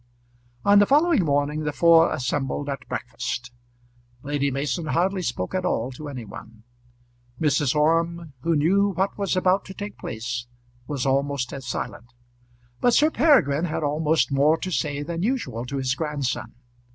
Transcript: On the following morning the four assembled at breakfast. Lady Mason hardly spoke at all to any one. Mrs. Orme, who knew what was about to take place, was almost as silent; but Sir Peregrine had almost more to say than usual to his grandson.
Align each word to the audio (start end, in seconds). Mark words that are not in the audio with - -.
On 0.65 0.79
the 0.79 0.87
following 0.87 1.23
morning 1.23 1.59
the 1.63 1.71
four 1.71 2.11
assembled 2.11 2.69
at 2.69 2.87
breakfast. 2.89 3.51
Lady 4.23 4.49
Mason 4.49 4.87
hardly 4.87 5.21
spoke 5.21 5.53
at 5.53 5.63
all 5.63 5.91
to 5.91 6.09
any 6.09 6.25
one. 6.25 6.63
Mrs. 7.39 7.75
Orme, 7.75 8.33
who 8.41 8.55
knew 8.55 8.93
what 8.93 9.15
was 9.15 9.35
about 9.35 9.63
to 9.65 9.75
take 9.75 9.99
place, 9.99 10.47
was 10.87 11.05
almost 11.05 11.53
as 11.53 11.67
silent; 11.67 12.13
but 12.79 12.95
Sir 12.95 13.11
Peregrine 13.11 13.65
had 13.65 13.83
almost 13.83 14.31
more 14.31 14.57
to 14.57 14.71
say 14.71 15.03
than 15.03 15.21
usual 15.21 15.67
to 15.67 15.77
his 15.77 15.93
grandson. 15.93 16.55